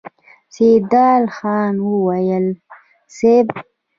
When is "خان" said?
1.35-1.75